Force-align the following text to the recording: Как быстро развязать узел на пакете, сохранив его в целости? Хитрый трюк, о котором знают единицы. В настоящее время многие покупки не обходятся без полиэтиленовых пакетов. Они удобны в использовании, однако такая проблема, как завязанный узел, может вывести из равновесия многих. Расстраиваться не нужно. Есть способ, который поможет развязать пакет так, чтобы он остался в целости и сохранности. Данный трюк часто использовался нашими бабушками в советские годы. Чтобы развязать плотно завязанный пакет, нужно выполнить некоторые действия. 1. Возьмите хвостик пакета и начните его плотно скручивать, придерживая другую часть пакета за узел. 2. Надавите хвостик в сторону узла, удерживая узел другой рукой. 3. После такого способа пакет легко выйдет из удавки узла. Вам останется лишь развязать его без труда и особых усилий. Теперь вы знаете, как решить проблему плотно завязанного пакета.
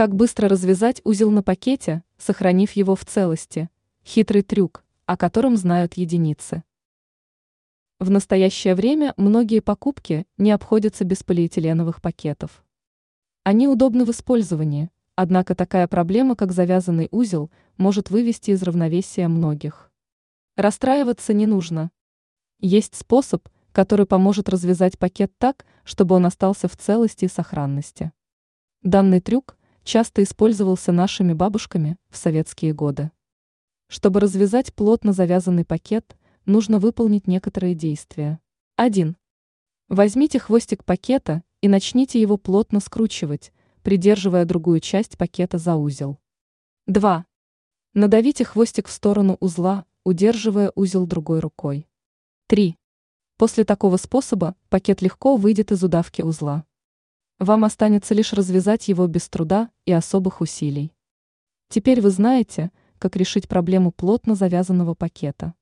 Как 0.00 0.14
быстро 0.14 0.48
развязать 0.48 1.02
узел 1.04 1.30
на 1.30 1.42
пакете, 1.42 2.02
сохранив 2.16 2.72
его 2.72 2.96
в 2.96 3.04
целости? 3.04 3.68
Хитрый 4.02 4.40
трюк, 4.40 4.82
о 5.04 5.18
котором 5.18 5.58
знают 5.58 5.92
единицы. 5.92 6.64
В 7.98 8.08
настоящее 8.08 8.74
время 8.74 9.12
многие 9.18 9.60
покупки 9.60 10.26
не 10.38 10.52
обходятся 10.52 11.04
без 11.04 11.22
полиэтиленовых 11.22 12.00
пакетов. 12.00 12.64
Они 13.44 13.68
удобны 13.68 14.06
в 14.06 14.10
использовании, 14.10 14.88
однако 15.16 15.54
такая 15.54 15.86
проблема, 15.86 16.34
как 16.34 16.52
завязанный 16.52 17.08
узел, 17.10 17.50
может 17.76 18.08
вывести 18.08 18.52
из 18.52 18.62
равновесия 18.62 19.28
многих. 19.28 19.92
Расстраиваться 20.56 21.34
не 21.34 21.44
нужно. 21.44 21.90
Есть 22.58 22.94
способ, 22.94 23.46
который 23.70 24.06
поможет 24.06 24.48
развязать 24.48 24.98
пакет 24.98 25.30
так, 25.36 25.66
чтобы 25.84 26.14
он 26.14 26.24
остался 26.24 26.68
в 26.68 26.76
целости 26.78 27.26
и 27.26 27.28
сохранности. 27.28 28.12
Данный 28.82 29.20
трюк 29.20 29.58
часто 29.90 30.22
использовался 30.22 30.92
нашими 30.92 31.32
бабушками 31.32 31.96
в 32.10 32.16
советские 32.16 32.72
годы. 32.72 33.10
Чтобы 33.88 34.20
развязать 34.20 34.72
плотно 34.72 35.12
завязанный 35.12 35.64
пакет, 35.64 36.16
нужно 36.46 36.78
выполнить 36.78 37.26
некоторые 37.26 37.74
действия. 37.74 38.38
1. 38.76 39.16
Возьмите 39.88 40.38
хвостик 40.38 40.84
пакета 40.84 41.42
и 41.60 41.66
начните 41.66 42.20
его 42.20 42.36
плотно 42.36 42.78
скручивать, 42.78 43.52
придерживая 43.82 44.44
другую 44.44 44.78
часть 44.78 45.18
пакета 45.18 45.58
за 45.58 45.74
узел. 45.74 46.20
2. 46.86 47.26
Надавите 47.94 48.44
хвостик 48.44 48.86
в 48.86 48.92
сторону 48.92 49.38
узла, 49.40 49.86
удерживая 50.04 50.70
узел 50.76 51.04
другой 51.04 51.40
рукой. 51.40 51.88
3. 52.46 52.78
После 53.38 53.64
такого 53.64 53.96
способа 53.96 54.54
пакет 54.68 55.02
легко 55.02 55.34
выйдет 55.34 55.72
из 55.72 55.82
удавки 55.82 56.22
узла. 56.22 56.64
Вам 57.40 57.64
останется 57.64 58.12
лишь 58.12 58.34
развязать 58.34 58.88
его 58.88 59.06
без 59.06 59.30
труда 59.30 59.70
и 59.86 59.92
особых 59.92 60.42
усилий. 60.42 60.92
Теперь 61.70 62.02
вы 62.02 62.10
знаете, 62.10 62.70
как 62.98 63.16
решить 63.16 63.48
проблему 63.48 63.92
плотно 63.92 64.34
завязанного 64.34 64.92
пакета. 64.92 65.54